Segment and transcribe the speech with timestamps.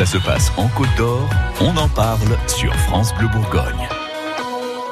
[0.00, 1.28] Ça se passe en Côte d'Or,
[1.60, 3.86] on en parle sur France Bleu Bourgogne.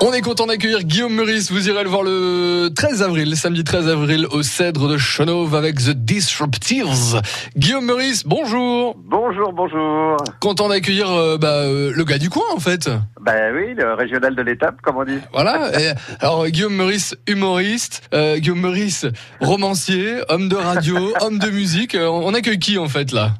[0.02, 1.50] On est content d'accueillir Guillaume Meurice.
[1.50, 5.76] Vous irez le voir le 13 avril, samedi 13 avril, au Cèdre de Chenauve avec
[5.76, 7.22] The Disruptives.
[7.56, 8.96] Guillaume Meurice, bonjour.
[8.98, 10.18] Bonjour, bonjour.
[10.40, 12.90] Content d'accueillir euh, bah, euh, le gars du coin, en fait.
[13.18, 15.20] Ben oui, le régional de l'étape, comme on dit.
[15.32, 15.70] Voilà.
[15.80, 18.02] Et, alors, Guillaume Meurice, humoriste.
[18.12, 19.06] Euh, Guillaume Meurice,
[19.40, 21.96] romancier, homme de radio, homme de musique.
[21.98, 23.30] On accueille qui, en fait, là?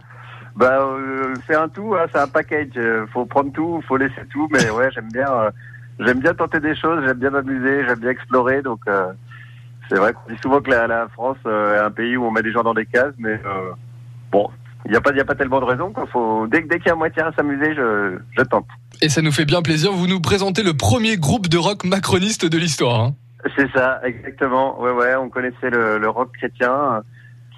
[0.59, 2.71] Ben, euh, c'est un tout, hein, c'est un package.
[2.77, 4.49] Euh, Faut prendre tout, faut laisser tout.
[4.51, 5.51] Mais ouais, j'aime bien, euh,
[6.01, 8.61] j'aime bien tenter des choses, j'aime bien m'amuser, j'aime bien explorer.
[8.63, 9.13] Donc, euh,
[9.89, 12.43] c'est vrai qu'on dit souvent que la, la France est un pays où on met
[12.43, 13.41] des gens dans des cases, mais
[14.33, 14.51] bon,
[14.85, 15.93] il n'y a pas, y a pas tellement de raisons.
[15.93, 16.07] Quoi.
[16.13, 18.67] Faut, dès, dès qu'il y a moitié à s'amuser, je, je tente.
[19.01, 19.93] Et ça nous fait bien plaisir.
[19.93, 23.01] Vous nous présentez le premier groupe de rock macroniste de l'histoire.
[23.01, 23.15] hein.
[23.57, 24.81] C'est ça, exactement.
[24.83, 27.03] Ouais, ouais, on connaissait le, le rock chrétien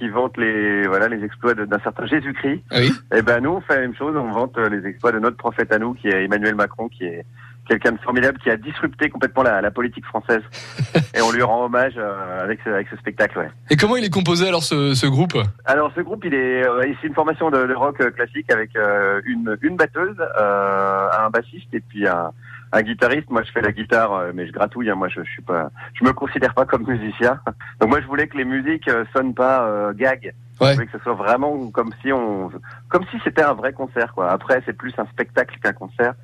[0.01, 2.63] qui vante les, voilà, les exploits d'un certain Jésus-Christ.
[2.71, 4.17] Ah oui Eh ben nous, on fait la même chose.
[4.17, 7.05] On vante euh, les exploits de notre prophète à nous, qui est Emmanuel Macron, qui
[7.05, 7.25] est
[7.71, 10.43] quelqu'un de formidable, qui a disrupté complètement la, la politique française.
[11.17, 13.39] Et on lui rend hommage euh, avec, ce, avec ce spectacle.
[13.39, 13.49] Ouais.
[13.71, 15.35] Et comment il est composé alors ce, ce groupe?
[15.65, 18.75] Alors ce groupe, il est, euh, c'est une formation de, de rock euh, classique avec
[18.75, 22.33] euh, une, une batteuse, euh, un bassiste et puis un,
[22.73, 23.31] un guitariste.
[23.31, 24.91] Moi, je fais la guitare, euh, mais je gratouille.
[24.91, 24.97] hein.
[24.97, 27.41] Moi, je, je suis pas, je me considère pas comme musicien.
[27.81, 30.35] Donc moi, je voulais que les musiques sonnent pas euh, gag.
[30.61, 30.71] Ouais.
[30.71, 32.51] Je voulais que ce soit vraiment comme si on,
[32.89, 34.13] comme si c'était un vrai concert.
[34.13, 34.31] Quoi.
[34.31, 36.15] Après, c'est plus un spectacle qu'un concert.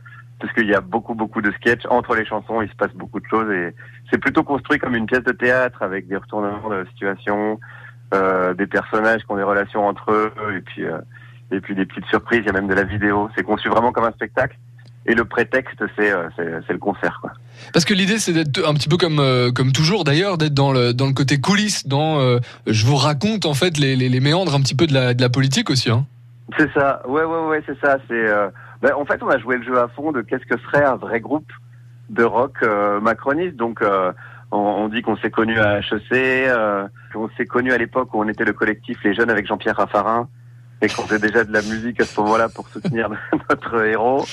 [0.40, 1.86] Parce qu'il y a beaucoup, beaucoup de sketchs.
[1.88, 3.74] Entre les chansons, il se passe beaucoup de choses et
[4.10, 7.58] c'est plutôt construit comme une pièce de théâtre avec des retournements de situation,
[8.12, 10.98] euh, des personnages qui ont des relations entre eux et puis euh,
[11.50, 12.40] et puis des petites surprises.
[12.42, 13.30] Il y a même de la vidéo.
[13.36, 14.56] C'est conçu vraiment comme un spectacle.
[15.08, 16.28] Et le prétexte, c'est euh,
[16.68, 17.18] le concert.
[17.20, 17.32] Quoi.
[17.72, 20.72] Parce que l'idée, c'est d'être un petit peu comme euh, comme toujours d'ailleurs, d'être dans
[20.72, 24.20] le dans le côté coulisses, dans euh, je vous raconte en fait les, les, les
[24.20, 25.90] méandres un petit peu de la de la politique aussi.
[25.90, 26.06] Hein.
[26.58, 27.02] C'est ça.
[27.06, 27.98] Ouais, ouais, ouais, c'est ça.
[28.08, 28.48] C'est euh,
[28.82, 30.96] ben, en fait, on a joué le jeu à fond de qu'est-ce que serait un
[30.96, 31.50] vrai groupe
[32.10, 33.56] de rock euh, macroniste.
[33.56, 34.12] Donc, euh,
[34.50, 38.20] on, on dit qu'on s'est connus à HEC, euh, qu'on s'est connus à l'époque où
[38.20, 40.28] on était le collectif Les Jeunes avec Jean-Pierre Raffarin
[40.82, 43.10] et qu'on faisait déjà de la musique à ce moment-là pour soutenir
[43.50, 44.24] notre héros.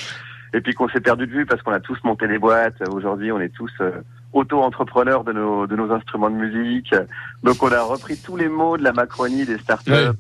[0.54, 2.88] Et puis qu'on s'est perdu de vue parce qu'on a tous monté des boîtes.
[2.90, 3.92] Aujourd'hui, on est tous euh,
[4.34, 6.94] auto-entrepreneurs de nos, de nos instruments de musique.
[7.42, 10.20] Donc, on a repris tous les mots de la Macronie, des startups.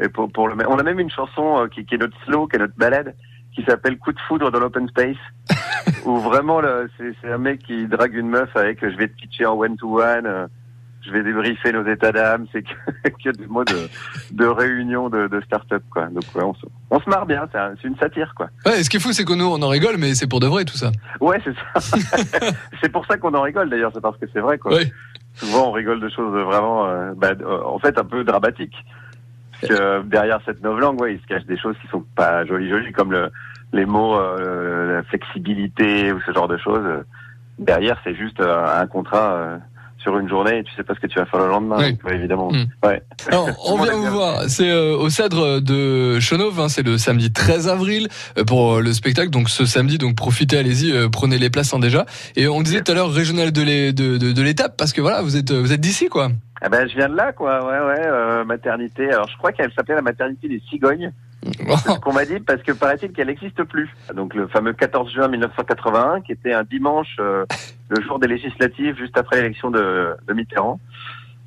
[0.00, 2.48] Et pour, pour le, on a même une chanson euh, qui, qui est notre slow,
[2.48, 3.14] qui est notre balade,
[3.54, 5.16] qui s'appelle Coup de foudre dans l'open space,
[6.04, 6.60] où vraiment
[6.98, 9.76] c'est un mec qui drague une meuf avec euh, je vais te pitcher en one
[9.76, 10.48] to one,
[11.04, 12.72] je vais débriefer nos états d'âme, c'est que,
[13.24, 13.88] que des mots de,
[14.30, 16.06] de réunion de, de start-up quoi.
[16.06, 18.48] Donc ouais, on, se, on se marre bien, c'est un- c'est une satire quoi.
[18.64, 20.40] Ouais, et ce qui est fou, c'est que nous on en rigole, mais c'est pour
[20.40, 20.92] de vrai tout ça.
[21.20, 21.98] Ouais c'est ça.
[22.82, 24.72] c'est pour ça qu'on en rigole d'ailleurs, c'est parce que c'est vrai quoi.
[24.74, 24.92] Ouais.
[25.34, 28.76] Souvent, on rigole de choses vraiment, euh, bah, euh, en fait, un peu dramatiques.
[29.68, 32.92] Que derrière cette novlangue, ouais, il se cache des choses qui sont pas jolies, jolies,
[32.92, 33.30] comme le,
[33.72, 36.84] les mots, euh, la flexibilité ou ce genre de choses.
[37.58, 39.56] Derrière, c'est juste euh, un contrat euh,
[39.98, 41.76] sur une journée et tu sais pas ce que tu vas faire le lendemain.
[41.78, 41.92] Oui.
[41.92, 42.50] Donc, évidemment.
[42.50, 42.64] Mm.
[42.84, 43.02] Ouais.
[43.28, 44.42] Alors, on vient vous voir.
[44.48, 46.58] C'est euh, au Cèdre de Chenauve.
[46.60, 48.08] hein, c'est le samedi 13 avril
[48.38, 49.30] euh, pour le spectacle.
[49.30, 52.04] Donc ce samedi, donc profitez, allez-y, euh, prenez les places hein, déjà.
[52.34, 55.00] Et on disait tout à l'heure régional de l'é- de, de, de l'étape parce que
[55.00, 56.30] voilà, vous êtes vous êtes d'ici quoi.
[56.64, 57.64] Ah ben, je viens de là, quoi.
[57.64, 58.06] Ouais, ouais.
[58.06, 59.10] euh, maternité.
[59.12, 61.12] Alors, je crois qu'elle s'appelait la maternité des cigognes.
[61.44, 63.90] C'est ce qu'on m'a dit parce que paraît-il qu'elle n'existe plus.
[64.14, 67.44] Donc le fameux 14 juin 1981, qui était un dimanche, euh,
[67.88, 70.78] le jour des législatives, juste après l'élection de, de Mitterrand.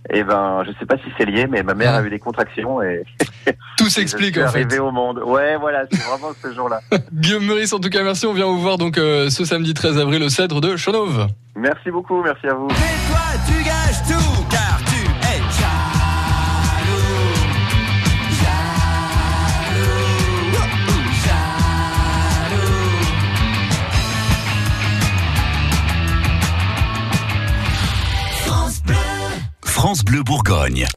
[0.10, 2.00] Et ben, je sais pas si c'est lié, mais ma mère Ah.
[2.00, 3.04] a eu des contractions et
[3.78, 4.60] Tout s'explique en fait.
[4.64, 5.20] arrivé au monde.
[5.26, 6.82] Ouais, voilà, c'est vraiment ce jour-là.
[7.14, 8.28] Guillaume Meurice, en tout cas, merci.
[8.28, 11.28] On vient vous voir donc euh, ce samedi 13 avril au Cèdre de Chenauve.
[11.56, 12.68] Merci beaucoup, merci à vous.
[12.68, 14.44] Et toi, tu gâches tout,
[30.04, 30.88] Bleu Bourgogne.